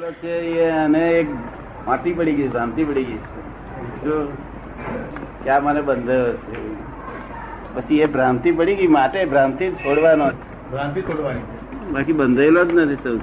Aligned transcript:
બંધાયેલો 0.00 0.12
છે 0.20 0.34
એ 0.56 0.70
અને 0.70 1.02
એક 1.20 1.28
માટી 1.86 2.12
પડી 2.12 2.34
ગઈ 2.34 2.50
શાંતિ 2.50 2.84
પડી 2.84 3.04
ગઈ. 3.04 3.20
જો 4.04 4.14
ક્યાં 5.44 5.64
મને 5.64 5.80
બંધ 5.80 6.10
છે. 6.44 6.58
પછી 7.74 8.00
એ 8.00 8.06
ભ્રાંતિ 8.06 8.52
પડી 8.52 8.74
ગઈ 8.74 8.86
માટે 8.88 9.24
ભ્રાંતિ 9.24 9.64
છોડવાનો 9.82 10.26
ભ્રાંતિ 10.70 11.00
છોડવાની 11.02 11.44
બાકી 11.92 12.12
બંધાયેલો 12.12 12.64
જ 12.64 12.72
નથી 12.72 13.00
સૌ 13.04 13.16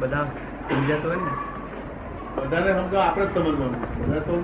બધા 0.00 0.26
સમજાતો 0.68 1.06
હોય 1.08 1.20
ને? 1.24 1.32
બધાને 2.36 2.70
સમજો 2.78 2.98
આપણે 2.98 3.24
જ 3.24 3.30
સમજવાનું 3.34 3.80
બધા 4.00 4.22
તો 4.28 4.36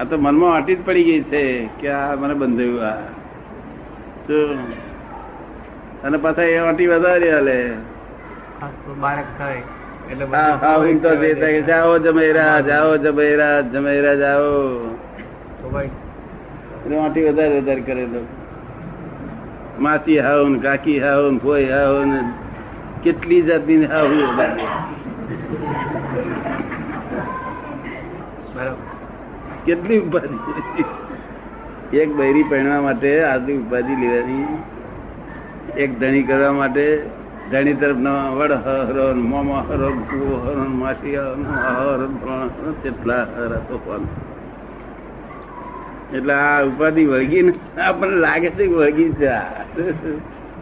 આ 0.00 0.04
તો 0.04 0.16
મનમાં 0.18 0.50
વાટી 0.50 0.76
જ 0.76 0.80
પડી 0.84 1.04
ગઈ 1.04 1.22
છે 1.24 1.42
કે 1.80 1.92
આ 1.92 2.16
મને 2.16 2.34
બંધાયું 2.34 2.84
આ. 2.84 2.96
તો 4.26 4.36
અને 6.04 6.16
પાછા 6.18 6.50
એ 6.54 6.58
વાટી 6.60 6.86
વધારે 6.86 7.28
હાલે 7.30 7.56
બાળક 9.00 9.30
થાય. 9.38 9.81
હા 10.10 10.56
હા 10.56 10.76
હું 10.76 11.00
તો 11.02 11.10
કે 11.16 11.30
જાઓ 11.62 11.98
જમેરા 11.98 12.60
જાઓ 12.62 12.96
જમેરા 12.98 13.62
જમેરા 13.68 14.14
જાઓ. 14.16 14.52
વાટી 16.92 17.24
વધારે 17.24 17.60
વધારે 17.60 17.82
કરે 17.82 18.04
તો. 18.06 18.22
માસી 19.78 20.18
હાવ 20.18 20.48
ને 20.48 20.58
કાકી 20.58 20.98
હાવ 20.98 21.24
ને 21.32 21.38
ફોઈ 21.38 21.68
હાવ 21.68 21.96
ને 22.04 22.18
કેટલી 23.04 23.42
જાતની 23.42 23.86
હાવ 23.86 24.08
વધારે 24.12 24.66
બરાબર. 28.54 28.78
કેટલી 29.66 30.00
ઉપાધિ. 30.00 30.38
એક 31.92 32.08
બૈરી 32.12 32.44
પહેરવા 32.44 32.80
માટે 32.82 33.10
આટલી 33.24 33.58
ઉપાધિ 33.58 33.94
લેવાની. 33.96 34.46
એક 35.76 35.90
ધણી 35.98 36.22
કરવા 36.22 36.52
માટે 36.52 36.84
ધણી 37.52 37.74
તરફ 37.74 37.96
વડ 38.36 38.52
હરણ 38.66 39.16
ને 39.16 39.22
મોમા 39.22 39.60
હરણ 39.60 39.96
ને 39.96 40.02
કૂવો 40.10 40.36
હરો 40.36 40.62
ને 40.62 40.76
માસી 40.76 41.16
હરો 41.16 41.36
ને 41.36 41.44
હરો 41.44 41.96
ને 41.96 42.18
ફલાણો 42.18 42.50
હરો 42.58 42.74
કેટલા 42.82 43.26
હરો 43.36 43.60
તો 43.68 44.00
એટલે 46.12 46.34
આ 46.34 46.64
ઉપાધિ 46.64 47.04
વળગી 47.04 47.42
ને 47.42 47.52
આપણને 47.80 48.16
લાગે 48.16 48.50
છે 48.50 48.66
કે 48.66 48.74
વળગી 48.74 49.12
છે. 49.12 49.30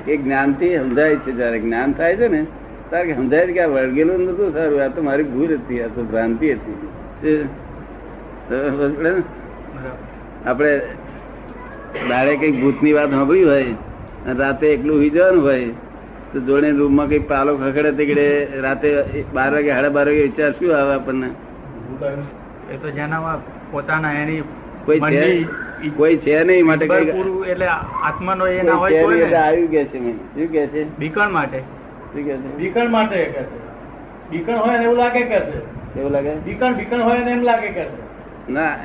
એ 0.07 0.17
જ્ઞાનથી 0.17 0.77
સમજાય 0.77 1.17
છે 1.17 1.33
જયારે 1.33 1.61
જ્ઞાન 1.61 1.93
થાય 1.93 2.17
છે 2.17 2.29
ને 2.29 2.47
ત્યારે 2.91 3.09
કે 3.09 3.15
સમજાય 3.15 3.47
છે 3.47 3.53
કે 3.53 3.61
આ 3.61 3.67
વળગેલું 3.67 4.21
નતું 4.21 4.53
સારું 4.53 4.83
આ 4.83 4.89
તો 4.89 5.03
મારી 5.03 5.23
ભૂલ 5.23 5.55
હતી 5.55 5.83
આ 5.83 5.89
તો 5.95 6.03
ભ્રાંતિ 6.03 6.53
હતી 6.53 6.77
ને? 7.23 7.45
આપણે 10.47 10.81
દાડે 12.09 12.37
કંઈક 12.37 12.61
ભૂતની 12.61 12.93
વાત 12.93 13.11
સાંભળી 13.11 13.45
હોય 13.45 13.65
અને 14.27 14.39
રાતે 14.39 14.67
એકલું 14.67 14.99
વીજવાનું 14.99 15.43
જવાનું 15.43 15.45
હોય 15.45 15.90
તો 16.33 16.41
જોડે 16.41 16.71
રૂમમાં 16.71 17.09
કઈ 17.09 17.19
પાલો 17.19 17.57
ખખડે 17.57 17.93
તીકડે 17.93 18.27
રાતે 18.61 18.89
બાર 19.35 19.53
વાગે 19.53 19.71
સાડા 19.71 19.89
બાર 19.89 20.07
વાગે 20.07 20.23
વિચાર 20.23 20.53
શું 20.53 20.77
આવે 20.77 20.95
આપણને? 20.95 21.29
એ 22.73 22.77
તો 22.77 22.91
જેના 22.91 23.39
પોતાના 23.73 24.13
એની 24.13 24.43
કોઈ 24.85 25.01
છે? 25.01 25.45
કોઈ 25.97 26.17
છે 26.17 26.45
નહીં 26.45 26.67
માટે 26.67 26.85
એટલે 26.85 27.67
આત્માનો 27.67 28.47
એ 28.47 28.63
ના 28.63 28.75
હોય 28.75 29.37
આવ્યું 29.37 29.71
કે 29.71 29.85
છે 29.85 29.99
શું 29.99 30.47
કે 30.47 30.67
છે? 30.67 30.99
બીકણ 30.99 31.31
માટે. 31.31 31.59
શું 32.13 32.25
કે 32.25 32.37
છે? 32.37 32.57
બીકણ 32.57 32.91
માટે 32.91 33.25
કે 33.25 33.43
છે. 33.43 33.45
બીકણ 34.31 34.57
હોય 34.57 34.79
ને 34.79 34.85
એવું 34.85 34.97
લાગે 34.97 35.23
કે 35.23 35.41
છે. 35.41 36.01
એવું 36.01 36.11
લાગે? 36.11 36.35
બીકણ 36.35 36.75
બીકણ 36.75 37.03
હોય 37.03 37.19
ને 37.19 37.31
એમ 37.31 37.43
લાગે 37.43 37.69
કે 37.69 37.85
છે. 37.85 38.53
ના 38.53 38.77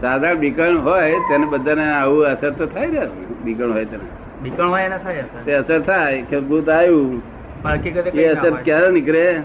સાધારણ 0.00 0.38
બીકણ 0.38 0.78
હોય 0.78 1.12
તેને 1.12 1.46
બધાને 1.46 1.92
આવું 1.92 2.24
અસર 2.26 2.50
તો 2.50 2.66
થાય 2.66 2.86
ને. 2.86 3.00
બીકણ 3.44 3.72
હોય 3.72 3.84
તેને. 3.84 4.08
તે 5.46 5.52
અસર 5.52 5.80
થાય 5.80 6.22
કે 6.22 6.40
ભૂત 6.40 6.68
આવ્યું. 6.68 7.22
એ 8.14 8.24
અસર 8.24 8.50
ક્યારે 8.50 8.90
નીકળે. 8.90 9.40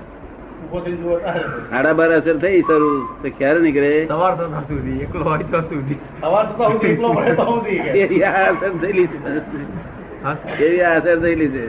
સાડા 1.70 1.94
બાર 1.94 2.10
અસર 2.10 2.38
થઈ 2.38 2.62
શરૂ. 2.62 3.08
તો 3.24 3.30
ક્યારે 3.38 3.60
નીકળે? 3.60 4.08
સવાર 4.08 4.36
થતા 4.36 4.62
સુધી 4.62 5.00
એકલો 5.00 5.24
હોય 5.24 5.38
તો 5.38 5.60
સુધી 5.62 5.96
સવાર 6.22 6.46
થતા 6.46 6.70
સુધી 6.70 6.88
એકલો 6.88 7.14
પડે 7.14 7.34
તો 7.34 7.44
સુધી 7.44 7.76
એવી 7.76 8.22
અસર 8.22 8.70
થયેલી 8.82 9.08
છે. 9.08 10.64
એવી 10.64 10.82
અસર 10.82 11.20
થયેલી 11.20 11.48
છે. 11.48 11.66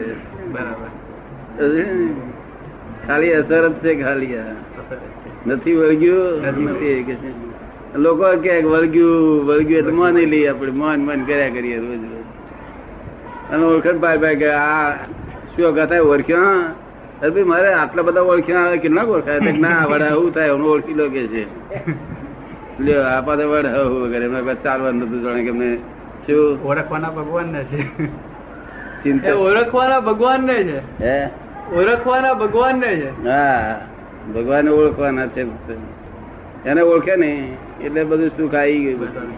બરાબર. 0.51 0.89
ખાલી 3.07 3.33
અસર 3.33 3.69
જ 3.69 3.73
છે 3.73 4.01
ખાલી. 4.03 4.37
નથી 5.47 5.75
વળગ્યું 5.75 6.41
નથી 6.41 6.63
નથી 6.63 7.03
કે 7.03 7.15
છે. 7.15 7.97
લોકો 7.97 8.37
કે 8.37 8.61
વળગ્યું 8.61 9.45
વળગ્યું 9.45 9.79
એટલે 9.79 9.91
માની 9.91 10.25
લઈએ 10.25 10.47
આપણે. 10.47 10.71
મન 10.71 10.99
મન 10.99 11.23
કર્યા 11.23 11.49
કરીએ 11.49 11.77
રોજ 11.77 12.03
રોજ. 12.03 12.24
અને 13.51 13.63
ઓળખણ 13.63 13.97
ભાઈ 13.99 14.17
ભાઈ 14.17 14.35
કે 14.35 14.49
આ 14.49 14.91
શું 15.55 15.75
કથા 15.75 16.01
ઓળખ્યો 16.01 16.49
અરે 17.21 17.29
ભાઈ 17.29 17.43
મારે 17.43 17.73
આટલા 17.73 18.03
બધા 18.03 18.21
ઓળખ્યા 18.21 18.59
આવે 18.59 18.77
કેટલા 18.77 19.03
ઓળખાય? 19.03 19.39
ના 19.39 19.85
વડા 19.85 20.05
આવું 20.05 20.33
થાય? 20.33 20.47
એમને 20.47 20.67
ઓળખી 20.67 20.93
લો 20.93 21.09
કે 21.09 21.27
છે? 21.27 21.43
લ્યો 22.79 23.03
આ 23.03 23.21
પાસે 23.21 23.43
વડ 23.43 23.65
હું 23.65 24.01
વગેરે. 24.03 24.25
એમને 24.25 24.53
ચાલવાનું 24.53 25.01
નતું 25.01 25.21
જાણે 25.23 25.41
કે 25.43 25.49
એમને 25.49 25.75
શું? 26.27 26.63
ઓળખવાના 26.63 27.09
ભગવાન 27.09 27.47
ને 27.47 27.63
છે. 27.63 28.05
ચિંતા. 29.03 29.33
ઓળખવાના 29.33 29.99
ભગવાન 29.99 30.43
ને 30.43 30.63
છે. 30.63 31.03
હે? 31.03 31.29
ઓળખવાના 31.73 32.33
ભગવાન 32.33 32.79
ને 32.79 32.87
છે. 32.87 33.29
હા 33.29 33.79
ભગવાન 34.35 34.69
ઓળખવાના 34.69 35.27
છે. 35.27 35.45
એને 36.65 36.81
ઓળખે 36.81 37.15
ને 37.15 37.57
એટલે 37.83 38.03
બધું 38.03 38.29
સુખ 38.29 38.55
આવી 38.55 38.79
ગયું. 38.79 38.99
બધું. 38.99 39.31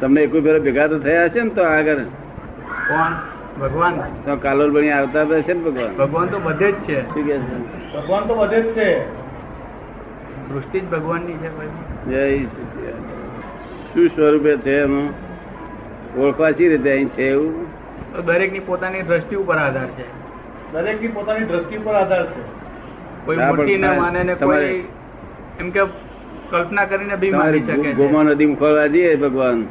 તમને 0.00 0.20
એક 0.20 0.32
ફેરો 0.32 0.60
ભેગા 0.60 0.86
તો 0.86 0.98
થયા 0.98 1.28
છે 1.28 1.40
ને 1.40 1.48
તો 1.48 1.62
આગળ? 1.62 1.96
કોણ? 2.88 3.12
ભગવાન. 3.60 3.96
તો 3.96 4.36
કાલોલ 4.36 4.70
બની 4.70 4.90
આવતા 4.90 5.24
છે 5.24 5.52
ને 5.52 5.60
ભગવાન? 5.60 5.96
ભગવાન 5.96 6.26
તો 6.26 6.38
બધે 6.38 6.72
જ 6.72 6.74
છે. 6.74 7.14
શું 7.14 7.26
કે 7.26 7.38
ભગવાન 7.96 8.24
તો 8.24 8.34
બધે 8.34 8.62
જ 8.62 8.64
છે. 8.64 9.18
દૃષ્ટિ 10.48 10.80
જ 10.80 10.84
ભગવાનની 10.84 11.32
છે 11.32 11.48
જય 12.04 12.38
શું 13.94 14.08
સ્વરૂપે 14.08 14.56
છે 14.56 14.80
એનું? 14.80 15.10
ઓળખવા 16.18 16.50
સી 16.50 16.68
રીતે 16.68 16.92
અહીં 16.92 17.08
છે 17.08 17.30
એવું? 17.30 17.78
તો 18.16 18.22
દરેકની 18.22 18.58
પોતાની 18.58 19.02
દ્રષ્ટિ 19.02 19.36
ઉપર 19.36 19.56
આધાર 19.56 19.86
છે. 19.86 20.04
દરેકની 20.72 21.08
પોતાની 21.08 21.44
દ્રષ્ટિ 21.44 21.76
ઉપર 21.76 21.94
આધાર 21.94 22.26
છે. 22.26 22.40
કોઈ 23.24 23.36
મોટી 23.36 23.78
ના 23.78 23.92
માને 23.92 24.22
ને 24.22 24.34
તમારે- 24.34 24.70
કોઈ 24.70 24.84
એમ 25.60 25.70
કે 25.70 25.80
કલ્પના 26.50 26.84
કરીને 26.84 27.16
બી 27.16 27.30
માની 27.30 27.60
શકે 27.60 27.92
ગોમા 27.92 28.22
નદી 28.22 28.54
ખોલવા 28.54 28.86
જઈએ 28.86 29.16
ભગવાન. 29.16 29.62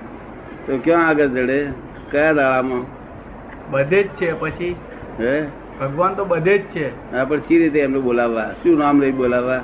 તો 0.66 0.80
ક્યાં 0.84 1.08
આગળ 1.08 1.28
ચડે? 1.28 1.68
કયા 2.12 2.34
દાડામાં? 2.34 2.98
બધે 3.72 4.04
જ 4.04 4.08
છે 4.08 4.34
પછી? 4.34 4.76
હે? 5.20 5.46
ભગવાન 5.80 6.14
તો 6.14 6.26
બધે 6.26 6.58
જ 6.58 6.62
છે. 6.62 7.16
હા 7.16 7.26
પણ 7.26 7.40
સી 7.40 7.58
રીતે 7.58 7.80
એમને 7.80 8.00
બોલાવવા? 8.00 8.52
શું 8.64 8.78
નામ 8.78 9.02
લઈ 9.02 9.12
બોલાવવા? 9.12 9.62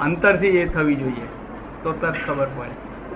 અંતરથી 0.00 0.46
એ 0.46 0.66
થવી 0.66 0.94
જોઈએ. 0.94 1.26
તો 1.82 1.92
તરત 1.92 2.14
ખબર 2.26 2.46
પડે. 2.46 2.70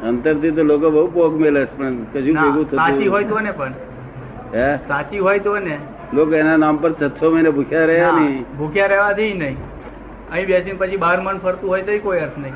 અંતરથી 0.08 0.50
તો 0.50 0.62
લોકો 0.62 0.90
બહુ 0.90 1.06
પોગ 1.10 1.40
મેલે 1.40 1.64
પણ 1.64 1.96
કશું 2.12 2.34
ભેગું 2.34 2.64
થતું 2.64 2.78
સાચી 2.78 3.06
હોય 3.06 3.24
તો 3.24 3.40
ને 3.40 3.50
પણ. 3.50 3.72
હે? 4.54 4.76
સાચી 4.76 5.18
હોય 5.18 5.38
તો 5.38 5.58
ને. 5.58 5.78
લોકો 6.12 6.34
એના 6.34 6.56
નામ 6.56 6.76
પર 6.76 6.92
છસો 6.92 7.30
મહિને 7.30 7.50
ભૂખ્યા 7.50 7.86
રહ્યા 7.86 8.12
નહીં. 8.20 8.44
ભૂખ્યા 8.58 8.86
રહેવાથી 8.86 9.34
નહીં. 9.34 9.56
અહીં 10.32 10.46
બેસીને 10.46 10.78
પછી 10.78 10.96
બાર 10.96 11.20
મન 11.20 11.38
ફરતું 11.38 11.68
હોય 11.68 11.82
તો 11.82 11.98
કોઈ 11.98 12.18
અર્થ 12.18 12.38
નહીં. 12.38 12.54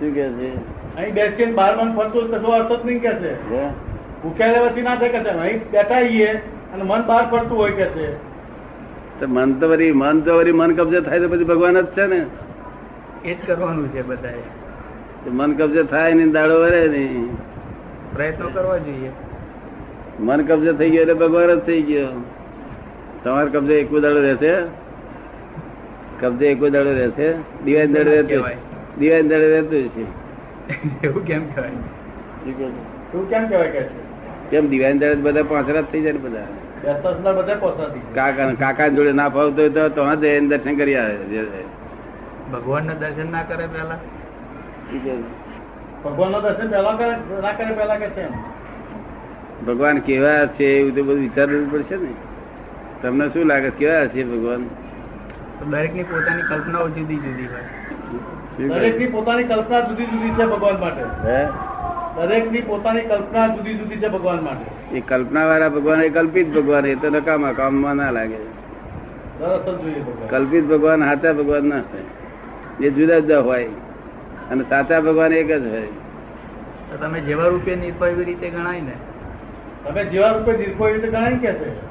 શું 0.00 0.14
કે 0.14 0.28
છે? 0.38 0.52
અહીં 0.96 1.14
બેસીને 1.14 1.52
બાર 1.52 1.76
મન 1.84 1.94
ફરતું 1.94 2.20
હોય 2.20 2.28
તો 2.30 2.38
કશો 2.38 2.52
અર્થ 2.52 2.72
જ 2.72 2.86
નહીં 2.86 3.00
કે 3.00 3.10
છે. 3.10 3.32
ભૂખ્યા 4.22 4.52
રહેવાથી 4.52 4.82
ના 4.82 4.96
થાય 4.96 5.12
કે 5.12 5.30
અહીં 5.30 5.60
બેઠા 5.72 6.55
અને 6.74 6.82
મન 6.82 7.02
બહાર 7.06 7.26
પડતું 7.30 7.58
હોય 7.58 7.72
કે 7.72 7.84
છે? 7.84 8.12
તો 9.20 9.26
મન 9.28 9.52
તો 9.52 9.68
વરી 9.68 9.92
મન 9.92 10.20
તો 10.20 10.36
વરી 10.36 10.52
મન 10.52 10.74
કબજે 10.76 11.00
થાય 11.00 11.20
તો 11.20 11.28
પછી 11.28 11.44
ભગવાન 11.44 11.80
જ 11.80 11.86
છે 11.86 12.06
ને. 12.06 12.26
એ 13.24 13.34
જ 13.34 13.36
કરવાનું 13.46 13.88
છે 13.88 14.02
બધાએ. 14.02 14.44
મન 15.30 15.52
કબજે 15.54 15.82
થાય 15.82 16.14
ને 16.14 16.26
દાડો 16.26 16.60
વરે 16.60 16.88
નહીં. 16.88 17.36
પ્રયત્નો 18.16 18.48
કરવા 18.48 18.76
જોઈએ. 18.76 19.10
મન 20.20 20.44
કબજે 20.46 20.72
થઈ 20.72 20.90
ગયો 20.90 21.00
એટલે 21.00 21.14
ભગવાન 21.14 21.54
જ 21.54 21.58
થઈ 21.58 21.82
ગયો. 21.82 22.08
તમારે 23.24 23.50
કબજે 23.50 23.74
એક 23.80 23.92
દાડો 23.92 24.20
રહેશે? 24.20 24.54
કબજે 26.20 26.46
એક 26.46 26.64
દાડો 26.64 26.92
રહેશે? 26.92 27.34
દિવાળી 27.64 27.92
દાડે 27.92 28.10
રહેતો 28.10 28.28
કહેવાય. 28.28 28.56
દિવાળી 28.98 29.28
દાડે 29.28 29.60
રહેતું 29.60 29.88
છે 29.88 30.26
એવું 31.06 31.24
કેમ 31.24 31.46
કહેવાય 31.54 31.70
શું 31.70 32.60
એવું 32.60 33.30
કેમ 33.30 33.48
કહેવાય 33.48 33.70
કે 33.70 33.82
છે? 33.82 34.15
કેમ 34.50 34.68
દિવાળી 34.68 34.98
દાડે 34.98 35.14
બધા 35.14 35.42
પાંચરા 35.42 35.80
જ 35.80 35.84
થઈ 35.92 36.00
જાય 36.00 36.12
બધા? 36.12 36.46
કાકા 38.14 38.52
કાકા 38.52 38.88
જોડે 38.88 39.12
ના 39.12 39.28
ફાવતો 39.28 39.62
હોય 39.62 39.70
તો 39.70 39.88
તો 39.88 40.14
દર્શન 40.48 40.76
કરી 40.76 40.96
આવે 40.96 41.16
ભગવાન 41.16 42.52
ભગવાનના 42.52 42.92
દર્શન 42.94 43.32
ના 43.32 43.42
કરે 43.42 43.66
પેલા? 43.66 43.98
ભગવાન 46.04 46.32
નો 46.32 46.40
દર્શન 46.40 46.68
પેલા 46.68 46.92
કરે 46.92 47.40
ના 47.42 47.52
કરે 47.52 47.74
પહેલા 47.74 47.96
કે 47.96 48.06
કેમ? 48.06 48.30
ભગવાન 49.66 49.98
કેવા 49.98 50.46
છે 50.46 50.64
એવું 50.64 50.94
તો 50.94 51.02
બધું 51.02 51.20
વિચારવું 51.20 51.72
પડશે 51.72 51.96
ને. 51.96 52.08
તમને 53.02 53.28
શું 53.28 53.46
લાગે 53.46 53.70
કેવા 53.70 54.06
છે 54.06 54.24
ભગવાન? 54.24 54.68
દરેકની 55.70 56.02
પોતાની 56.02 56.42
કલ્પનાઓ 56.42 56.88
જુદી 56.88 57.16
જુદી 57.16 57.46
હોય. 57.46 58.68
દરેકની 58.68 59.06
પોતાની 59.06 59.44
કલ્પના 59.44 59.80
જુદી 59.80 60.04
જુદી 60.04 60.30
છે 60.30 60.46
ભગવાન 60.46 60.80
માટે. 60.80 61.02
હે? 61.28 61.48
દરેકની 62.16 62.60
પોતાની 62.60 63.00
કલ્પના 63.00 63.48
જુદી 63.48 63.74
જુદી 63.74 63.96
છે 63.96 64.08
ભગવાન 64.08 64.42
માટે. 64.42 64.96
એ 64.96 65.00
કલ્પના 65.00 65.46
વાળા 65.46 65.68
ભગવાન 65.68 66.02
એ 66.02 66.08
કલ્પિત 66.08 66.54
ભગવાન 66.54 66.86
એ 66.86 66.94
તો 66.94 67.10
નકામા 67.10 67.52
કામમાં 67.52 67.96
ના 67.96 68.10
લાગે. 68.10 68.36
કલ્પિત 70.30 70.64
ભગવાન 70.64 71.04
સાચા 71.04 71.32
ભગવાન 71.32 71.64
ના 71.64 71.76
હોય. 71.76 72.86
એ 72.86 72.90
જુદા 72.90 73.18
જુદા 73.18 73.40
હોય 73.40 73.64
અને 74.50 74.62
સાચા 74.62 75.00
ભગવાન 75.00 75.32
એક 75.32 75.52
જ 75.52 75.66
હોય. 75.66 75.86
તો 76.90 76.96
તમે 77.00 77.20
જેવા 77.20 77.46
રૂપે 77.46 77.76
નિર્ભય 77.76 78.08
એવી 78.08 78.24
રીતે 78.24 78.50
ગણાય 78.50 78.80
ને. 78.80 78.92
તમે 79.84 80.04
જેવા 80.04 80.28
રૂપે 80.28 80.52
નિર્ભય 80.56 80.92
રીતે 80.92 81.08
ગણાય 81.08 81.32
કે 81.32 81.52
છે? 81.52 81.85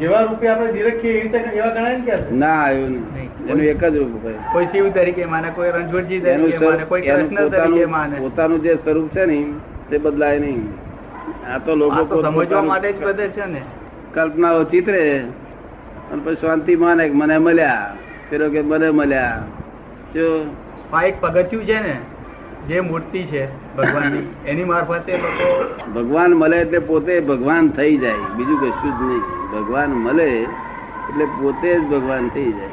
જેવા 0.00 0.22
રૂપે 0.22 0.48
આપણે 0.48 0.72
નિરખીએ 0.72 1.12
એવી 1.12 1.22
રીતે 1.22 1.38
એવા 1.54 1.70
ગણાય 1.70 1.98
ને 1.98 2.04
કે 2.04 2.16
ના 2.30 2.58
આવ્યું 2.64 2.92
નહીં. 2.92 3.30
એનું 3.48 3.64
એક 3.64 3.84
જ 3.84 3.96
રૂપ 3.96 4.14
ભાઈ 4.24 4.38
કોઈ 4.52 4.66
શિવ 4.66 4.90
તરીકે 4.92 5.26
માને 5.26 5.48
કોઈ 5.50 5.70
રણછોડજી 5.70 6.20
તરીકે 6.20 6.58
માને 6.58 6.84
કોઈ 6.84 7.02
કૃષ્ણ 7.02 7.50
તરીકે 7.50 7.86
માને. 7.86 8.16
પોતાનું 8.16 8.30
પોતાનું 8.30 8.62
જે 8.62 8.76
સ્વરૂપ 8.84 9.08
છે 9.10 9.26
ને 9.26 9.38
તે 9.90 9.98
બદલાય 9.98 10.38
નહીં. 10.38 10.62
આ 11.52 11.58
તો 11.58 11.76
લોકો 11.76 12.22
સમજવા 12.22 12.62
માટે 12.62 12.92
જ 12.92 13.04
બધે 13.04 13.28
છે 13.28 13.46
ને. 13.46 13.62
કલ્પનાઓ 14.14 14.64
ચિત્રે. 14.64 15.24
અને 16.12 16.22
પછી 16.24 16.36
શાંતિ 16.36 16.76
માને 16.76 17.10
મને 17.10 17.38
મળ્યા. 17.38 17.96
પેલો 18.30 18.50
કે 18.50 18.62
મને 18.62 18.90
મળ્યા. 18.90 19.42
જો 20.14 20.46
આ 20.92 21.02
એક 21.02 21.20
પગથિયું 21.20 21.66
છે 21.66 21.80
ને 21.80 21.94
જે 22.66 22.80
મૂર્તિ 22.80 23.24
છે 23.24 23.42
ભગવાનની 23.76 24.34
એની 24.46 24.64
મારફતે 24.64 25.16
લોકો 25.16 25.48
ભગવાન 25.94 26.30
મળે 26.32 26.56
એટલે 26.56 26.78
પોતે 26.78 27.20
ભગવાન 27.20 27.68
થઈ 27.68 27.96
જાય. 27.96 28.12
બીજું 28.36 28.60
કશું 28.60 28.98
જ 28.98 29.02
નહીં. 29.02 29.22
ભગવાન 29.52 29.90
મળે 29.90 30.28
એટલે 31.08 31.24
પોતે 31.24 31.80
જ 31.80 31.82
ભગવાન 31.82 32.28
થઈ 32.28 32.52
જાય. 32.52 32.68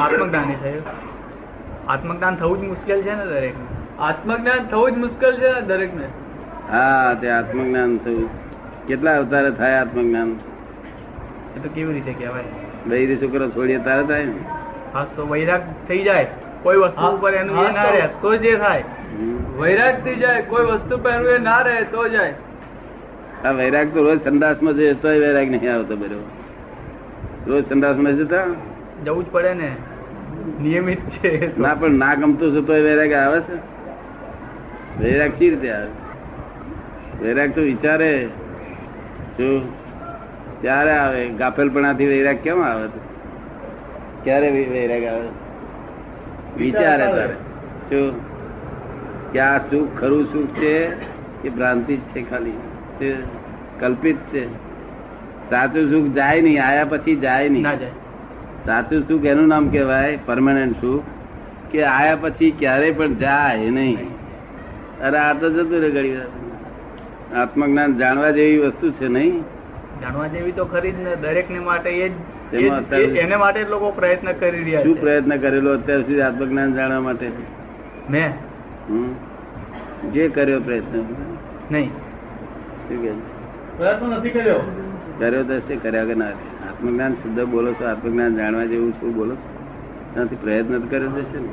આત્મજ્ઞાન 0.00 0.54
થયું. 0.62 0.82
આત્મજ્ઞાન 1.88 2.36
થવું 2.36 2.60
જ 2.60 2.68
મુશ્કેલ 2.68 3.02
છે 3.02 3.14
ને 3.14 3.26
દરેક 3.26 3.54
આત્મજ્ઞાન 4.00 4.66
થવું 4.66 4.92
જ 4.92 4.98
મુશ્કેલ 4.98 5.36
છે 5.36 5.52
ને 5.52 5.60
દરેક 5.60 5.94
ને 5.94 6.06
હા 6.70 7.14
તે 7.14 7.30
આત્મજ્ઞાન 7.30 7.98
થયું. 7.98 8.28
કેટલા 8.86 9.16
અવતારે 9.18 9.50
થાય 9.50 9.74
આત્મજ્ઞાન? 9.74 10.30
એ 11.56 11.60
તો 11.62 11.68
કેવી 11.74 11.92
રીતે 11.92 12.12
કહેવાય? 12.12 12.42
બૈરી 12.86 13.16
છોકરો 13.16 13.50
છોડીએ 13.50 13.78
તારે 13.78 14.04
થાય 14.04 14.24
ને? 14.24 14.32
હા 14.94 15.04
તો 15.04 15.26
વૈરાગ 15.26 15.60
થઈ 15.88 16.02
જાય. 16.02 16.26
કોઈ 16.62 16.76
વસ્તુ 16.76 17.06
ઉપર 17.06 17.34
એનું 17.34 17.58
એ 17.58 17.72
ના 17.72 17.90
રહે 17.90 18.08
તો 18.22 18.36
જે 18.36 18.56
થાય. 18.56 18.84
વૈરાગથી 19.60 20.14
જાય 20.14 20.42
કોઈ 20.42 20.64
વસ્તુ 20.64 20.98
પર 20.98 21.10
એનું 21.10 21.28
એ 21.28 21.38
ના 21.38 21.62
રહે 21.62 21.82
તો 21.84 22.08
જાય. 22.08 22.34
આ 23.44 23.50
વૈરાગ 23.50 23.94
તો 23.94 24.02
રોજ 24.02 24.20
સંદાસમાં 24.20 24.74
જોઈએ 24.74 24.94
તોય 24.94 25.18
વૈરાગ 25.18 25.50
નહીં 25.50 25.74
આવતો 25.74 25.96
બરોબર. 25.96 26.16
રોજ 27.46 27.64
સંદાસમાં 27.64 28.16
જતા? 28.16 28.46
જવું 29.04 29.24
જ 29.24 29.28
પડે 29.32 29.54
ને. 29.54 29.70
નિયમિત 30.62 30.98
છે 30.98 31.58
ના 31.58 31.74
પણ 31.74 31.90
ના 31.90 32.14
ગમતું 32.14 32.54
છે 32.54 32.66
તોય 32.66 32.82
વૈરાગ 32.82 33.12
આવે 33.12 33.40
છે? 33.40 33.56
વૈરાગ 35.00 35.32
શી 35.38 35.50
રીતે 35.50 35.70
આવે? 35.70 35.90
વૈરાગ 37.22 37.54
તો 37.54 37.60
વિચારે. 37.60 38.28
શું? 39.36 39.62
ત્યારે 40.60 40.90
આવે? 40.90 41.28
ગાફેલપણાથી 41.28 42.06
વૈરાગ 42.06 42.36
કેમ 42.36 42.62
આવે? 42.62 42.86
ક્યારે 44.24 44.50
વૈરાગ 44.50 45.04
આવે? 45.04 45.28
વિચારે 46.56 47.06
તારે 47.06 47.34
શું 47.90 48.32
કે 49.32 49.40
આ 49.40 49.58
સુખ 49.58 50.00
ખરું 50.00 50.24
સુખ 50.24 50.46
છે 50.46 50.88
કે 51.42 51.48
ભ્રાંતિ 51.48 51.96
જ 51.96 52.00
છે 52.00 52.30
ખાલી. 52.30 52.52
કલ્પિત 53.80 54.16
છે. 54.16 54.46
સાચું 55.50 55.90
સુખ 55.90 56.14
જાય 56.14 56.40
નહીં 56.40 56.64
આયા 56.64 56.84
પછી 56.84 57.16
જાય 57.16 57.48
નહીં. 57.48 57.64
સાચું 58.66 59.02
સુખ 59.08 59.24
એનું 59.24 59.48
નામ 59.48 59.68
કહેવાય 59.68 60.18
પરમાનન્ટ 60.26 60.80
સુખ 60.80 61.02
કે 61.70 61.84
આયા 61.84 62.16
પછી 62.16 62.50
ક્યારેય 62.50 62.92
પણ 62.92 63.14
જાય 63.14 63.70
નહીં. 63.70 63.98
અરે 65.00 65.18
આ 65.18 65.32
તો 65.32 65.50
જતું 65.50 65.80
રે 65.80 65.90
ઘડી. 65.90 66.16
આત્મજ્ઞાન 67.36 67.96
જાણવા 67.96 68.30
જેવી 68.30 68.58
વસ્તુ 68.58 68.90
છે 68.90 69.08
નહીં. 69.08 69.40
જાણવા 70.00 70.26
જેવી 70.26 70.52
તો 70.52 70.64
ખરી 70.64 70.90
જ 70.90 70.98
ને 71.00 71.16
દરેક 71.16 71.50
ને 71.50 71.58
માટે 71.58 71.90
એ 71.90 72.08
જ- 72.08 72.31
એને 72.56 73.36
માટે 73.36 73.64
લોકો 73.64 73.90
પ્રયત્ન 73.90 74.32
કરી 74.32 74.62
રહ્યા 74.62 74.82
શું 74.82 75.00
પ્રયત્ન 75.00 75.36
કરેલો? 75.36 75.72
અત્યાર 75.72 76.00
સુધી 76.00 76.20
આત્મજ્ઞાન 76.20 76.74
જાણવા 76.74 77.00
માટે. 77.00 77.30
મેં? 78.10 78.30
હમ? 78.88 79.14
જે 80.10 80.28
કર્યો 80.28 80.60
પ્રયત્ન. 80.60 81.04
નહીં. 81.70 81.90
પ્રયત્ન 83.78 84.06
નથી 84.06 84.30
કર્યો. 84.30 84.54
કર્યો 85.18 85.42
તો 85.44 85.60
છે 85.60 85.76
કર્યા 85.76 86.04
કે 86.04 86.14
ના 86.14 86.24
આત્મજ્ઞાન 86.24 87.14
શુદ્ધ 87.14 87.44
બોલો 87.44 87.72
છો 87.72 87.84
આત્મજ્ઞાન 87.84 88.36
જાણવા 88.36 88.64
જેવું 88.64 88.92
શું 88.92 89.14
બોલો 89.14 89.34
છો? 89.34 90.20
નથી 90.20 90.36
પ્રયત્ન 90.36 90.78
તો 90.78 90.86
કર્યો 90.86 91.08
તો 91.08 91.40
ને. 91.40 91.48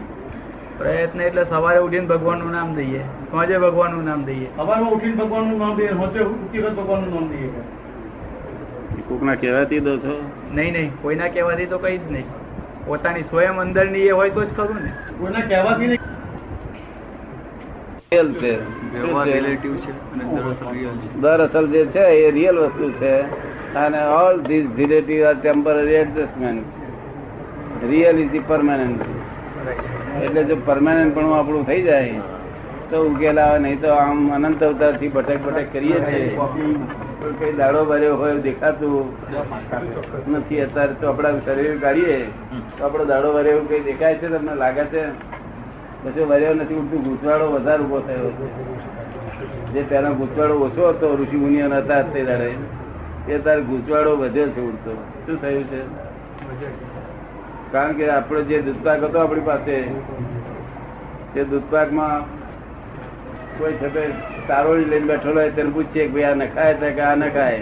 પ્રયત્ન 0.78 1.22
એટલે 1.22 1.44
સવારે 1.44 1.80
ઉઠીને 1.80 2.06
ભગવાનનું 2.06 2.52
નામ 2.52 2.75
દઈએ 2.75 3.00
સાંજે 3.00 3.57
ભગવાનનું 3.57 4.06
નામ 4.06 4.24
દઈએ. 4.24 4.48
સવારે 4.56 4.84
ઉઠીને 4.84 5.16
ભગવાનનું 5.16 5.60
નામ 5.60 5.75
દઈએ 5.75 5.90
હોતે 5.90 6.19
ઉઠી 6.19 6.62
ભગવાનનું 6.62 7.13
નામ 7.13 7.30
દઈએ. 7.30 7.79
કોકના 9.09 9.38
કહેવાથી 9.44 9.81
દો 9.88 9.94
છો. 10.03 10.13
નહીં 10.57 10.73
નહીં 10.77 10.91
કોઈના 11.01 11.29
કહેવાથી 11.35 11.69
તો 11.73 11.77
કઈ 11.85 11.97
જ 11.97 12.06
નહીં. 12.15 12.27
પોતાની 12.88 13.25
સ્વયં 13.29 13.59
અંદરની 13.65 14.07
એ 14.09 14.13
હોય 14.19 14.31
તો 14.38 14.41
જ 14.45 14.51
ખરું 14.57 14.79
ને. 14.85 14.91
કોઈના 15.19 15.45
કહેવાથી 15.51 15.89
નહીં. 15.91 16.01
રિયલ 18.11 18.29
છે 18.41 18.51
શું 19.01 19.13
છે? 19.27 19.94
દર 21.21 21.41
અસલ 21.47 21.65
જે 21.73 21.81
છે 21.94 22.03
એ 22.21 22.31
રિયલ 22.38 22.57
વસ્તુ 22.65 22.88
છે 23.00 23.13
અને 23.83 24.00
all 24.21 24.35
this 24.47 24.65
relative 24.77 25.19
are 25.31 25.35
temporary 25.41 25.97
adjustment 26.03 27.83
real 27.91 28.17
is 28.23 28.31
the 28.31 28.47
permanent 28.50 29.01
એટલે 30.23 30.41
જો 30.50 30.56
પરમાનન્ટ 30.69 31.13
પણ 31.15 31.33
આપણું 31.39 31.65
થઈ 31.69 31.83
જાય 31.89 32.23
તો 32.89 32.97
ઉકેલ 33.11 33.38
આવે 33.44 33.59
નહીં 33.67 33.79
તો 33.83 33.89
આમ 34.00 34.19
અનંત 34.38 34.61
અવતારથી 34.69 35.13
ભટક 35.15 35.39
ભટક 35.45 35.71
કરીએ 35.73 36.00
છીએ. 36.09 36.29
કઈ 37.39 37.54
દાડો 37.54 37.86
ભર્યો 37.86 38.18
હોય, 38.18 38.38
દેખાતું 38.38 39.13
નથી. 40.31 40.62
અત્યારે 40.62 40.94
તો 40.94 41.07
આપણા 41.07 41.39
શરીર 41.45 41.80
કાઢીએ, 41.80 42.25
તો 42.77 42.86
આપણો 42.86 43.06
દાડો 43.06 43.33
ભર્યો 43.33 43.51
એવું 43.51 43.69
કઈ 43.69 43.80
દેખાય 43.80 44.16
છે? 44.16 44.27
તમને 44.27 44.56
લાગે 44.56 44.83
છે? 44.83 45.04
પછી 46.04 46.25
ભર્યો 46.25 46.54
નથી 46.54 46.75
ઉઠતું 46.75 47.04
ગૂંચવાડો 47.04 47.51
વધારે 47.51 47.83
ઊભો 47.83 48.00
થયો. 48.00 48.31
જે 49.74 49.83
પેલા 49.83 50.10
ગૂંચવાડો 50.10 50.54
ઓછો 50.54 50.89
હતો, 50.89 51.16
ઋષિ 51.16 51.36
મુનિઓ 51.36 51.69
હતા 51.69 52.01
તે 52.01 52.24
દાડે. 52.24 52.51
એ 53.27 53.39
તારે 53.39 53.62
ગૂંચવાડો 53.62 54.16
વધ્યો 54.16 54.48
છે 54.48 54.62
ઉડતો 54.62 54.94
શું 55.25 55.42
થયું 55.42 55.63
છે? 55.63 55.81
કારણ 57.71 57.92
કે 57.94 58.10
આપણો 58.10 58.42
જે 58.42 58.62
દૂધપાક 58.62 59.04
હતો 59.04 59.19
આપણી 59.19 59.39
પાસે, 59.39 59.81
તે 61.33 61.44
દૂધપાકમાં 61.44 62.38
કોઈ 63.59 63.73
છતે 63.73 64.03
તારોળી 64.47 64.85
લઈને 64.85 65.06
બેઠેલો 65.06 65.39
હોય 65.41 65.51
તેને 65.51 65.69
પૂછીએ 65.69 66.07
કે 66.07 66.13
ભાઈ 66.13 66.23
આ 66.23 66.35
નખાય 66.35 66.73
છે 66.73 66.91
કે 66.91 67.01
આ 67.01 67.15
નખાય? 67.15 67.59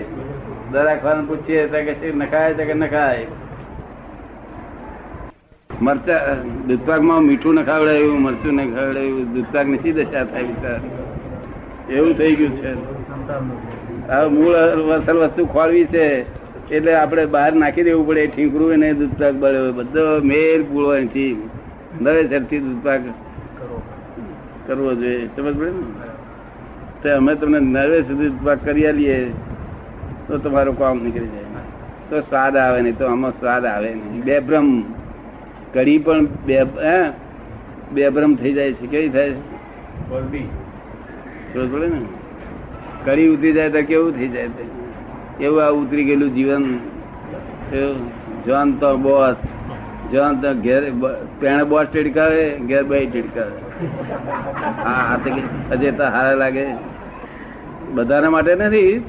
દરાખવાને 0.71 1.27
પૂછીએ 1.27 1.67
તો 1.67 1.83
કે 1.85 1.93
છે, 1.93 2.11
નખાય 2.11 2.53
છે 2.53 2.65
કે 2.65 2.73
નખાય? 2.73 3.27
મરચા, 5.81 6.21
દૂધપાકમાં 6.67 7.21
મીઠું 7.23 7.55
નખાવડાયું 7.55 8.21
મરચું 8.21 8.53
નખાવડાયું 8.53 9.33
દૂધપાકની 9.33 9.91
દશા 9.91 10.23
થાય 10.23 10.43
વિચાર? 10.43 10.79
એવું 11.89 12.13
થઈ 12.17 12.35
ગયું 12.35 12.55
છે. 12.55 12.71
હવે 14.09 14.27
મૂળ 14.29 14.55
અસલ 14.91 15.17
વસ્તુ 15.17 15.45
ખોળવી 15.45 15.85
છે, 15.85 16.25
એટલે 16.71 16.93
આપણે 16.95 17.25
બહાર 17.25 17.53
નાખી 17.53 17.83
દેવું 17.83 18.07
પડે, 18.07 18.27
ઠીકરું 18.27 18.73
એને 18.73 18.93
દૂધપાક 18.93 19.33
બળ્યો 19.33 19.71
બધો 19.71 20.21
મેર 20.23 20.63
પૂળો 20.63 20.95
એથી 20.95 21.49
નવેસરથી 22.01 22.59
દૂધપાક 22.59 23.01
કરવો 24.67 24.93
જોઈએ. 24.95 25.27
સમજ 25.27 25.55
પડે 25.57 25.71
ને? 25.71 25.85
તો 27.01 27.15
અમે 27.17 27.35
તમને 27.35 27.59
નર્વે 27.59 28.01
સુધી 28.01 28.31
કરી 28.65 28.91
લઈએ 28.91 29.17
તો 30.27 30.37
તમારું 30.37 30.77
કામ 30.77 30.97
નીકળી 31.03 31.27
જાય. 31.27 31.63
તો 32.09 32.21
સ્વાદ 32.21 32.57
આવે 32.57 32.81
નહીં 32.81 32.97
તો 32.97 33.05
આમાં 33.05 33.31
સ્વાદ 33.39 33.65
આવે 33.65 33.89
નહીં. 33.93 34.23
બે 34.23 34.39
ભ્રમ 34.39 34.67
કઢી 35.73 35.99
પણ 35.99 36.25
બે 36.45 36.57
હે? 36.59 36.99
બે 37.91 38.09
ભ્રમ 38.09 38.35
થઈ 38.35 38.53
જાય 38.53 38.73
છે. 38.73 38.87
કેવી 38.87 39.09
થાય? 39.09 39.29
સમજ 41.53 41.69
પડે 41.73 41.87
ને? 41.87 42.01
કઢી 43.05 43.27
ઉતરી 43.27 43.53
જાય 43.53 43.69
તો 43.69 43.81
કેવું 43.81 44.11
થઈ 44.11 44.27
જાય? 44.27 44.49
એવું 45.41 45.63
આ 45.65 45.69
ઉતરી 45.69 46.03
ગયેલું 46.03 46.33
જીવન. 46.35 46.65
એવું. 47.73 47.99
જોન 48.45 48.71
તો 48.79 48.97
બોસ 48.97 49.35
જોન 50.11 50.41
તો 50.41 50.49
ઘેર 50.53 50.81
પેણ 51.39 51.63
બોસ 51.63 51.87
ટેડકાવે 51.91 52.43
ઘેર 52.67 52.83
બે 52.83 53.05
ટેડકાવે. 53.05 53.66
હા 54.85 55.19
હજે 55.71 55.91
તો 55.91 56.03
હારા 56.03 56.33
લાગે. 56.33 56.65
બધાના 57.93 58.29
માટે 58.29 58.55
નથી. 58.55 59.05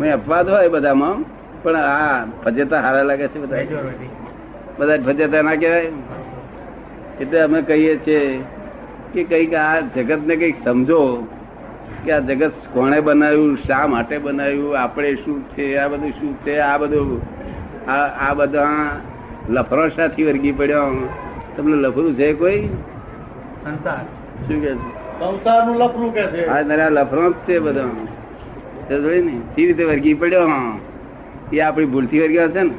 મેં 0.00 0.14
અપવાદ 0.14 0.48
હોય 0.48 0.68
બધામાં 0.68 1.24
પણ 1.62 1.76
આ 1.76 2.24
ફજેતા 2.44 2.80
હારા 2.80 3.02
લાગે 3.02 3.26
છે 3.28 3.38
બધા. 3.38 3.56
બધા 4.78 4.96
ફજેતા 4.96 5.42
ના 5.42 5.54
કહેવાય. 5.54 5.92
એટલે 7.20 7.40
અમે 7.40 7.62
કહીએ 7.62 7.96
છીએ 7.96 8.40
કે 9.12 9.24
કંઈક 9.24 9.54
આ 9.54 9.80
જગત 9.80 10.20
ને 10.26 10.36
કંઈક 10.36 10.64
સમજો 10.64 11.00
કે 12.04 12.12
આ 12.12 12.18
જગત 12.18 12.52
કોણે 12.72 13.00
બનાવ્યું 13.00 13.58
શા 13.66 13.86
માટે 13.86 14.18
બનાવ્યું 14.18 14.78
આપણે 14.80 15.14
શું 15.14 15.42
છે 15.48 15.76
આ 15.76 15.88
બધું 15.88 16.10
શું 16.10 16.32
છે 16.42 16.58
આ 16.58 16.78
બધું. 16.78 17.20
આ 17.90 18.30
આ 18.30 18.34
બધા 18.34 18.68
લફરો 19.50 19.88
સાથી 19.88 20.24
વર્ગી 20.24 20.52
પડ્યો. 20.52 21.08
તમને 21.56 21.76
લફરું 21.76 22.14
છે 22.14 22.32
કોઈ? 22.34 22.68
સંસાર. 23.64 24.04
શું 24.46 24.58
કે 24.62 24.72
સંસારનું 25.20 25.76
લફરું 25.82 26.10
કે 26.14 26.24
છે. 26.32 26.46
આ 26.46 26.62
તારા 26.62 26.88
લફરો 26.88 27.24
જ 27.32 27.34
છે 27.48 27.58
બધા. 27.58 27.90
ને 28.92 29.34
સી 29.54 29.66
રીતે 29.66 29.84
વર્ગી 29.84 30.14
પડ્યો 30.14 30.46
એ 31.52 31.60
આપણી 31.60 31.84
ભૂલથી 31.92 32.20
વર્ગ્યો 32.20 32.48
છે 32.48 32.62
ને. 32.62 32.74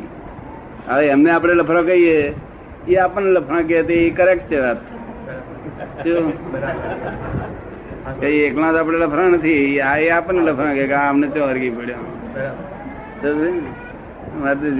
હવે 0.87 1.05
એમને 1.07 1.29
આપણે 1.31 1.53
લફરો 1.53 1.81
કહીએ 1.83 2.33
એ 2.87 2.95
આપણને 2.95 3.31
લફરા 3.37 3.61
કહે 3.69 3.79
એ 3.95 4.09
કરેક્ટ 4.09 4.51
છે 4.51 4.59
વાત. 4.59 4.79
કઈ 8.19 8.37
એકલા 8.47 8.71
તો 8.71 8.77
આપણે 8.77 8.97
લફરા 8.97 9.27
નથી 9.35 9.79
આ 9.79 9.97
એ 9.97 10.09
આપણને 10.09 10.41
લફરા 10.51 10.73
કે 10.73 10.93
અમને 10.93 11.27
ચો 11.27 11.41
વર્ગી 11.47 11.69
પડ્યો. 11.69 12.03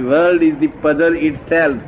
World 0.09 0.43
is 0.43 0.57
the 0.59 0.71
puzzle 0.81 1.17
itself. 1.49 1.81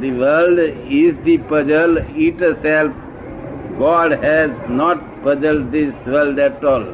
The 0.00 0.10
world 0.12 0.58
is 0.88 1.14
the 1.24 1.38
puzzle. 1.38 1.98
Itself. 2.16 2.92
God 3.78 4.12
has 4.22 4.50
not 4.68 4.98
puzzled 5.22 5.72
this 5.72 5.92
world 6.06 6.38
at 6.38 6.64
all. 6.64 6.84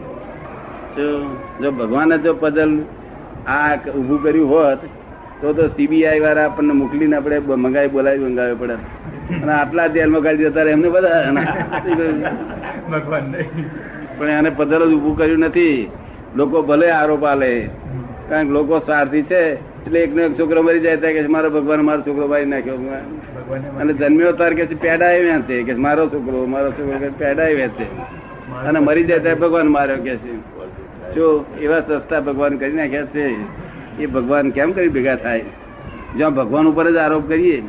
જો 0.96 1.06
જો 1.62 1.68
ભગવાને 1.78 2.16
જો 2.24 2.32
પઝલ 2.42 2.72
આ 3.46 3.76
ઉભું 4.00 4.18
કર્યું 4.22 4.48
હોત 4.52 4.80
તો 5.40 5.52
તો 5.58 5.64
સીબીઆઈ 5.76 6.20
વાળા 6.24 6.46
આપણને 6.48 6.74
મોકલીને 6.80 7.16
આપણે 7.16 7.56
મંગાવી 7.64 7.92
બોલાવી 7.94 8.24
મંગાવી 8.24 8.58
પડે 8.62 8.76
અને 9.42 9.52
આટલા 9.60 9.88
જેલમાં 9.96 10.22
કાઢી 10.26 10.48
જતા 10.50 10.64
રહે 10.64 10.72
એમને 10.78 10.88
બધા. 10.94 11.20
ભગવાન 12.92 13.26
પણ 14.18 14.30
એને 14.38 14.50
પઝલ 14.58 14.82
જ 14.90 14.92
ઉભું 14.98 15.14
કર્યું 15.18 15.40
નથી. 15.48 15.78
લોકો 16.36 16.56
ભલે 16.68 16.88
આરોપ 16.90 17.22
આલે 17.32 17.52
કારણ 18.28 18.46
કે 18.48 18.52
લોકો 18.58 18.74
સ્વાર્થી 18.86 19.26
છે. 19.30 19.42
એટલે 19.88 20.00
એકનો 20.00 20.22
એક 20.22 20.32
છોકરો 20.38 20.62
મરી 20.62 20.80
જાય 20.80 20.96
ત્યાં 20.96 21.14
કે 21.14 21.26
મારો 21.26 21.50
ભગવાન 21.50 21.80
મારો 21.80 22.00
છોકરો 22.00 22.26
મારી 22.26 22.44
નાખ્યો. 22.44 22.76
અને 23.80 23.92
જન્મ્યો 23.92 24.32
તાર 24.32 24.52
કે 24.54 24.64
પેડા 24.64 24.82
પેડાય 24.82 25.22
વેચે 25.22 25.62
કે 25.62 25.74
મારો 25.74 26.04
છોકરો 26.08 26.46
મારો 26.46 26.70
છોકરો 26.70 27.10
પેડા 27.18 27.44
આવ્યા 27.44 27.66
વેચે 27.66 27.86
અને 28.66 28.78
મરી 28.78 29.04
જાય 29.04 29.18
ત્યારે 29.18 29.40
ભગવાન 29.40 29.68
માર્યો 29.76 29.96
કે 29.96 30.16
છે. 30.16 30.34
જો 31.14 31.44
એવા 31.60 31.80
સસ્તા 31.80 32.20
ભગવાન 32.20 32.58
કરી 32.58 32.72
નાખ્યા 32.72 33.06
છે 33.14 33.24
એ 34.02 34.06
ભગવાન 34.06 34.50
કેમ 34.50 34.72
કરી 34.72 34.88
ભેગા 34.88 35.16
થાય? 35.16 35.44
જ્યાં 36.16 36.34
ભગવાન 36.34 36.66
ઉપર 36.66 36.86
જ 36.90 36.96
આરોપ 36.96 37.28
કરીએ 37.28 37.62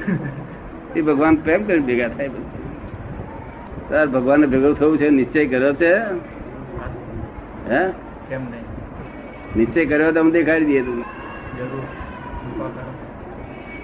એ 0.95 1.01
ભગવાન 1.01 1.35
કેમ 1.35 1.63
કરી 1.63 1.79
ભેગા 1.79 2.07
થાય 2.07 2.29
તાર 3.89 4.07
ભગવાન 4.07 4.45
ભેગું 4.45 4.75
થવું 4.75 4.97
છે 4.97 5.09
નિશ્ચય 5.09 5.45
કર્યો 5.45 5.73
છે? 5.73 5.93
હે? 7.71 7.81
કેમ 8.29 8.41
નહીં? 8.51 8.65
નિશ્ચય 9.57 9.85
કર્યો 9.85 10.11
તો 10.11 10.19
અમે 10.19 10.31
દેખાડી 10.31 10.65
દઈએ 10.65 10.81
તું 10.81 10.99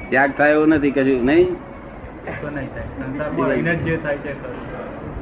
ત્યાગ 0.09 0.31
થાય 0.37 0.53
એવું 0.57 0.69
નથી 0.77 0.93
કશું 0.97 1.21
નહીં? 1.29 1.47
તો 2.41 2.47
નહીં 2.55 2.69
થાય. 2.73 2.87
સંસારમાં 2.97 3.47
રહીને 3.51 3.73
જ 3.75 3.87
જે 3.87 3.95
થાય 4.03 4.17
તે 4.25 4.31
ખરું 4.41 4.57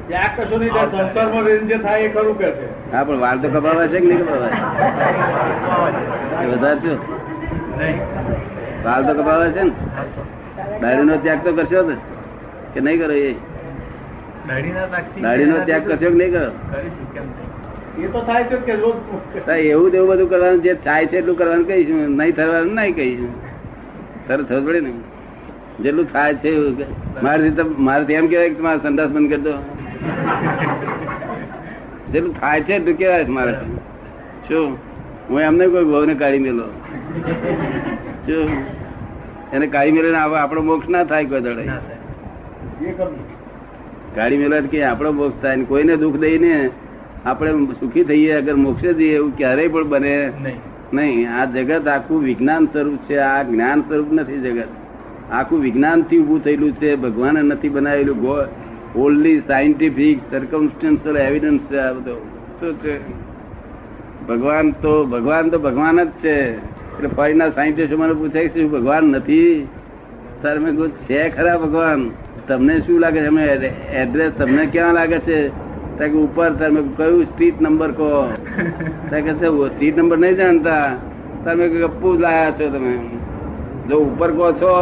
ત્યાં 0.08 0.32
કશું 0.36 0.58
નહીં 0.60 0.72
થાય 0.74 0.88
સંસારમાં 0.94 1.44
રહીને 1.48 1.66
જે 1.72 1.78
થાય 1.86 2.06
એ 2.08 2.12
ખરું 2.16 2.36
કે 2.40 2.48
છે? 2.58 2.66
હા 2.92 3.04
પણ 3.08 3.20
વાળ 3.24 3.38
તો 3.44 3.48
કપાવા 3.54 3.86
છે 3.94 3.98
કે 4.00 4.06
નહીં 4.08 4.20
કપાવા? 4.22 4.50
વધારે 6.52 6.78
શું? 6.82 6.98
વાળ 8.84 9.02
તો 9.08 9.12
કપાવા 9.20 9.50
છે 9.56 9.62
ને? 9.62 9.72
હા 9.96 10.06
તો. 10.14 10.22
ત્યાગ 11.24 11.40
તો 11.44 11.50
કરશો 11.58 11.80
ને? 11.88 11.96
કે 12.74 12.78
નહીં 12.88 12.98
કરો 13.04 13.16
એ? 13.30 13.32
દાઢીના 14.48 14.86
નો 15.52 15.58
ત્યાગ 15.64 15.84
કરશો 15.88 16.06
કે 16.12 16.16
નહીં 16.20 16.32
કરો? 16.36 16.48
એવું 17.94 19.90
જ 19.92 19.94
એવું 19.96 20.08
બધું 20.10 20.28
કરવાનું 20.30 20.62
જે 20.62 20.72
થાય 20.86 21.06
છે 21.10 21.16
એટલું 21.18 21.36
કરવાનું 21.40 21.66
કહીશું. 21.72 21.98
નહીં 22.20 22.34
થવાનું 22.38 22.74
નહીં 22.80 22.94
કહીશું. 23.00 23.32
પડે 24.28 24.80
ને? 24.80 24.92
જેટલું 25.80 26.12
થાય 26.12 26.34
છે 26.34 26.58
મારાથી 27.22 27.74
મારાથી 27.78 28.12
એમ 28.12 28.26
કહેવાય 28.26 28.48
કે 28.48 28.54
તમારે 28.54 28.78
સંદાસ 28.78 29.08
બંધ 29.08 29.30
કરી 29.30 29.40
દો. 29.40 29.52
જેટલું 32.12 32.40
થાય 32.40 32.60
છે 32.60 32.74
એટલું 32.74 32.96
કેવાય 32.96 33.24
મારે 33.24 33.52
શું? 34.48 34.78
હું 35.30 35.40
એમને 35.40 35.66
કોઈ 35.66 35.84
બહુને 35.84 36.14
કાઢી 36.14 36.38
મેલો. 36.38 36.64
શું? 38.26 38.48
એને 39.52 39.66
કાઢી 39.66 39.92
મેળવીને 39.92 40.18
આપ- 40.18 40.36
આપણો 40.36 40.62
મોક્ષ 40.62 40.88
ના 40.88 41.04
થાય 41.04 41.24
કોઈ 41.24 41.40
દડે. 41.40 41.68
કાઢી 44.14 44.36
મેળવા 44.36 44.60
કે 44.60 44.82
આપણો 44.82 45.12
મોક્ષ 45.12 45.42
થાય 45.42 45.56
ને 45.56 45.64
કોઈને 45.64 45.96
દુઃખ 45.96 46.16
દઈને 46.16 46.70
આપણે 47.24 47.52
સુખી 47.66 48.04
થઈએ 48.04 48.32
અગર 48.32 48.54
મોક્ષે 48.54 48.92
જઈએ 48.92 49.14
એવું 49.14 49.36
ક્યારેય 49.36 49.68
પણ 49.68 49.88
બને 49.88 50.32
નહીં. 50.42 50.73
નહીં 50.92 51.32
આ 51.36 51.44
જગત 51.44 51.88
આખું 51.88 52.20
વિજ્ઞાન 52.20 52.66
સ્વરૂપ 52.66 52.96
છે 52.96 53.16
આ 53.16 53.42
જ્ઞાન 53.42 53.80
સ્વરૂપ 53.80 54.12
નથી 54.12 54.40
જગત. 54.40 54.68
આખું 55.32 55.60
વિજ્ઞાનથી 55.60 56.18
ઉભું 56.18 56.44
થયેલું 56.44 56.72
છે 56.72 56.96
ભગવાને 56.96 57.42
નથી 57.42 57.68
બનાવેલું. 57.68 58.28
ઓનલી 58.96 59.40
સાયન્ટિફિક 59.40 60.18
સર્કમસ્ટન્શિયલ 60.30 61.16
એવિડન્સ 61.16 61.60
છે 61.60 61.78
આ 61.78 61.92
બધો. 61.92 62.14
શું 62.60 62.78
છે? 62.78 62.98
ભગવાન 64.26 64.70
તો 64.70 65.04
ભગવાન 65.04 65.50
તો 65.50 65.58
ભગવાન 65.58 66.04
જ 66.04 66.08
છે. 66.08 66.58
એટલે 66.58 67.08
ફરીના 67.08 67.48
સાયન્ટિસ્ટ 67.48 67.92
મને 67.92 68.12
પૂછાય 68.12 68.48
છે 68.48 68.64
ભગવાન 68.64 69.04
નથી? 69.04 69.68
સર 70.42 70.58
મેં 70.58 70.88
છે 70.88 71.28
ખરા 71.28 71.58
ભગવાન. 71.58 72.10
તમને 72.48 72.80
શું 72.80 73.00
લાગે 73.00 73.20
છે? 73.20 73.26
અમે 73.26 73.44
એડ્રેસ 73.94 74.32
તમને 74.32 74.66
ક્યાં 74.66 74.94
લાગે 74.94 75.18
છે? 75.18 75.63
ત્યાં 75.96 76.12
કે 76.12 76.18
ઉપર 76.18 76.50
તમે 76.60 76.80
કયું 76.96 77.24
સ્ટ્રીટ 77.24 77.60
નંબર 77.62 77.90
કહો? 77.98 78.10
ત્યાં 79.08 79.22
કે 79.26 79.32
છે, 79.40 79.48
સ્ટ્રીટ 79.74 79.98
નંબર 79.98 80.18
નહીં 80.18 80.36
જાણતા. 80.36 80.86
તમે 81.44 81.68
ગપ્પુ 81.68 82.08
લાયા 82.24 82.56
છો 82.60 82.66
તમે. 82.74 82.94
જો 83.88 83.96
ઉપર 84.00 84.30
કહો 84.30 84.52
છો 84.62 84.72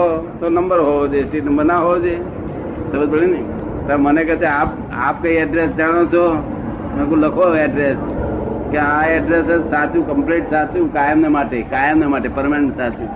તો 0.40 0.46
નંબર 0.48 0.80
હોવો 0.86 1.02
જોઈએ 1.06 1.24
સ્ટ્રીટ 1.24 1.46
નંબર 1.50 1.64
ના 1.64 1.80
હોવો 1.86 1.98
જોઈએ. 1.98 2.20
સમજ 2.92 3.08
પડે 3.10 3.26
ને? 3.26 3.40
મને 3.96 4.24
કહે 4.24 4.36
છે 4.36 4.48
આપ 4.52 4.70
આપ 5.06 5.22
કઈ 5.22 5.36
એડ્રેસ 5.44 5.70
જાણો 5.78 6.02
છો? 6.14 6.24
મેં 6.94 7.04
કહું 7.08 7.18
લખો 7.18 7.46
એડ્રેસ 7.56 7.98
કે 8.72 8.78
આ 8.78 9.02
એડ્રેસ 9.16 9.44
સાચું 9.70 10.08
કમ્પ્લીટ 10.08 10.50
સાચું 10.50 10.92
કાયમને 10.92 11.28
માટે 11.36 11.58
કાયમને 11.70 12.06
માટે 12.14 12.28
પરમાનન્ટ 12.36 12.78
સાચું. 12.78 13.08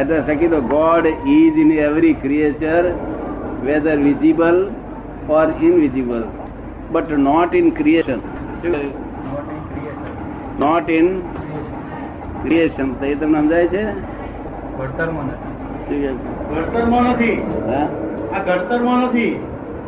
એડ્રેસ 0.00 0.24
લખી 0.28 0.48
દો 0.48 0.60
God 0.72 1.06
is 1.36 1.58
in 1.64 1.70
every 1.86 2.12
creature 2.24 2.82
whether 3.64 3.96
visible 4.06 4.58
or 5.28 5.46
invisible 5.62 6.22
but 6.92 7.12
not 7.12 7.54
in 7.54 7.70
creation 7.70 8.18
Not 8.66 8.76
not 10.60 10.90
in 10.90 11.20
creation 12.42 12.92
તો 12.92 13.04
એ 13.04 13.14
તમને 13.14 13.38
સમજાય 13.38 13.66
છે? 13.66 13.84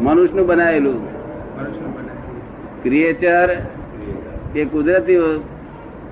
મનુષ્યનું 0.01 0.47
બનાવેલું 0.47 0.99
ક્રિએચર 2.83 3.57
એ 4.57 4.65
કુદરતી 4.65 5.17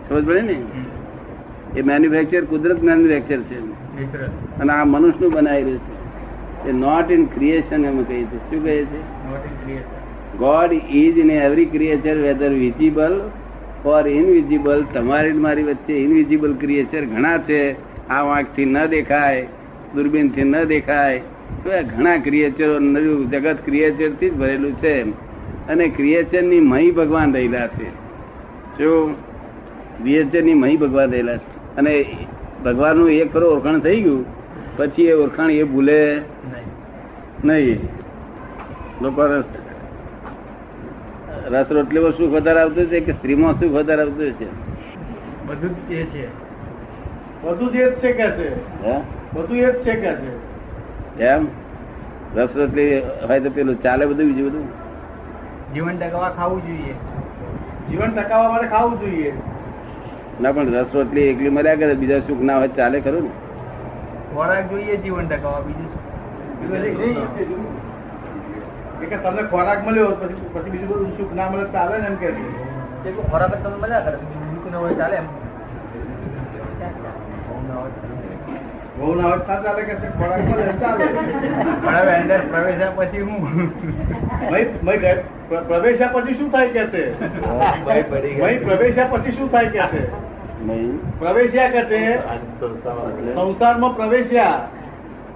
સમજ 0.09 0.27
પડે 0.27 0.41
ને? 0.41 0.63
એ 1.77 1.83
મેન્યુફેક્ચર 1.83 2.45
કુદરત 2.45 2.83
મેન્યુફેક્ચર 2.83 3.41
છે. 3.41 3.59
અને 4.59 4.73
આ 4.73 4.85
મનુષ્યનું 4.85 5.33
બનાવેલું 5.33 5.79
છે. 5.79 6.69
એ 6.69 6.73
નોટ 6.73 7.11
ઇન 7.11 7.25
ક્રિએશન 7.25 7.85
એમ 7.85 8.05
કહે 8.05 8.23
છે. 8.23 8.37
શું 8.37 8.65
કહે 8.65 8.85
છે? 8.85 8.99
Not 8.99 9.47
in 9.47 9.71
creation. 9.71 10.00
God 10.39 10.73
is 10.73 11.19
in 11.19 11.31
every 11.31 11.65
creature 11.65 12.17
whether 12.17 12.49
visible 12.49 13.21
or 13.85 14.09
invisible 14.09 14.85
તમારી 14.95 15.33
મારી 15.33 15.63
વચ્ચે 15.63 15.93
ઇનવિઝિબલ 15.93 16.55
ક્રિએચર 16.55 17.05
ઘણા 17.05 17.39
છે. 17.39 17.73
આ 18.09 18.23
વાંકથી 18.23 18.65
ન 18.65 18.87
દેખાય 18.87 19.47
દૂરબીનથી 19.95 20.45
ન 20.45 20.65
દેખાય. 20.65 21.19
તો 21.65 21.73
એ 21.73 21.83
ઘણા 21.83 22.17
ક્રિએચરો 22.17 23.25
જગત 23.25 23.57
ક્રિએચરથી 23.65 24.31
જ 24.31 24.35
ભરેલું 24.35 24.73
છે 24.73 25.03
અને 25.69 25.89
ક્રિએચરની 25.89 26.61
મહી 26.61 26.91
ભગવાન 26.91 27.33
રહેલા 27.35 27.67
છે. 27.67 27.91
જો 28.79 29.07
ક્રિએચરની 30.03 30.55
મહી 30.55 30.77
ભગવાન 30.77 31.11
રહેલા 31.11 31.37
છે. 31.37 31.77
અને 31.77 32.05
ભગવાનનું 32.65 33.11
એક 33.11 33.33
કરો 33.33 33.47
ઓળખાણ 33.51 33.79
થઈ 33.79 34.01
ગયું 34.01 34.25
પછી 34.77 35.05
એ 35.05 35.13
ઓળખાણ 35.13 35.51
એ 35.51 35.63
ભૂલે 35.63 36.15
નહીં. 36.15 37.47
નહીં. 37.47 37.79
લોકો 39.03 39.23
રસ 41.51 41.69
રોટલીમાં 41.71 42.15
સુખ 42.15 42.33
વધારે 42.35 42.61
આવતું 42.61 42.91
છે 42.91 43.01
કે 43.03 43.13
સ્ત્રીમાં 43.15 43.55
સુખ 43.57 43.75
વધારે 43.75 44.03
આવતું 44.05 44.35
છે? 44.39 44.49
બધું 45.45 45.75
જ 45.83 45.95
એ 45.95 46.07
છે. 46.07 46.25
બધું 47.43 47.73
જ 47.73 47.77
એ 47.79 47.87
જ 47.87 47.99
છે 47.99 48.13
કે 48.15 48.29
છે. 48.35 48.49
હે? 48.81 48.95
બધું 49.33 49.57
એ 49.59 49.73
જ 49.73 49.83
છે 49.83 49.95
કે 49.97 50.13
છે. 50.17 50.33
એમ? 51.17 51.43
રસ 52.35 52.53
રોટલી 52.55 52.89
હોય 53.23 53.41
તો 53.41 53.51
પેલું 53.53 53.81
ચાલે 53.81 54.05
બધું 54.07 54.29
બીજું 54.29 54.49
બધું? 54.49 54.67
જીવન 55.71 55.99
ટકાવા 55.99 56.31
ખાવું 56.33 56.65
જોઈએ. 56.65 56.97
જીવન 57.87 58.15
ટકાવવા 58.15 58.51
માટે 58.51 58.71
ખાવું 58.71 59.01
જોઈએ. 59.01 59.35
ના 60.41 60.53
પણ 60.53 60.77
રસ 60.77 60.95
રોટલી 60.95 61.27
એકલી 61.29 61.53
મળ્યા 61.53 61.81
કરે 61.81 61.99
બીજા 61.99 62.23
સુખ 62.23 62.43
ના 62.45 62.59
હોય 62.59 62.77
ચાલે 62.77 62.99
ખરું 63.03 63.25
ને? 63.25 63.33
ખોરાક 64.29 64.71
જોઈએ 64.71 64.97
જીવન 64.99 65.27
ટકાવા 65.27 65.63
બીજું 65.63 65.91
કે 69.07 69.17
તમને 69.17 69.43
ખોરાક 69.43 69.87
મળ્યો 69.87 70.09
પછી 70.21 70.49
પછી 70.55 70.71
બીજું 70.71 70.89
બધું 70.89 71.17
સુખ 71.17 71.33
ના 71.35 71.51
મળે 71.51 71.65
ચાલે 71.65 71.99
ને 71.99 72.07
એમ 72.07 72.15
કે 72.15 72.29
છે. 72.33 73.11
ખોરાક 73.31 73.53
જ 73.55 73.63
તમે 73.65 73.77
મજા 73.77 74.01
કરે? 74.01 74.17
સુખ 74.17 74.67
ના 74.73 74.79
હોય 74.79 74.95
ચાલે 74.95 75.17
એમ? 75.17 75.27
બહુ 78.99 79.15
ના 79.15 79.29
હોય 79.29 79.39
ચાલે 79.65 79.83
કે 79.83 79.95
ખોરાક 79.95 80.43
મળે 80.49 80.65
ચાલે. 80.81 81.07
પણ 81.85 81.97
હવે 81.97 82.13
અંદર 82.17 82.41
પ્રવેશ્યા 82.51 82.91
પછી 82.97 83.21
હું? 83.21 83.41
પ્રવેશ્યા 85.69 86.35
શું 86.39 86.51
થાય 86.53 86.69
કે 86.69 86.85
છે? 86.87 87.05
પ્રવેશ્યા 88.65 89.07
પછી 89.07 89.33
શું 89.33 89.49
થાય 89.53 89.67
કે 89.67 89.79
છે? 89.79 90.03
પ્રવેશ્યા 91.19 91.71
કે 91.71 91.83
છે? 91.85 92.03
સંસારમાં 93.35 93.97
પ્રવેશ્યા. 93.97 94.61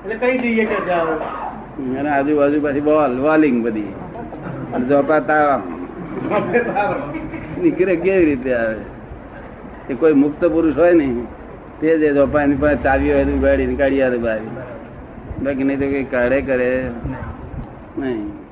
એટલે 0.04 0.14
કઈ 0.14 0.38
જઈએ 0.38 0.64
કે 0.64 0.74
છે? 0.74 0.98
અને 1.78 2.08
આજુબાજુ 2.08 2.60
પાછી 2.62 2.80
બોલ 2.80 3.20
વોલિંગ 3.20 3.64
બધી. 3.64 3.92
અને 4.74 4.86
ઝોપા 4.86 5.20
તાળા 5.20 5.62
નીકળે 7.62 7.96
કેવી 7.96 8.24
રીતે 8.24 8.54
આવે? 8.54 8.76
એ 9.90 9.94
કોઈ 9.94 10.12
મુક્ત 10.12 10.44
પુરુષ 10.44 10.76
હોય 10.76 10.92
ને 10.92 11.08
તે 11.80 11.98
જે 11.98 12.14
ઝોપા 12.14 12.42
એની 12.42 12.54
પાસે 12.54 12.76
ચાવી 12.76 13.12
હોય 13.12 13.24
તો 13.24 13.38
ગાડી 13.38 13.66
નીકાળી 13.66 14.02
આવે 14.02 14.18
બારી 14.18 14.52
બાકી 15.42 15.64
નહીં 15.64 15.80
તો 15.80 15.86
કઈ 15.86 16.04
કાઢે 16.04 16.40
કરે. 16.40 16.90
નહીં. 17.98 18.43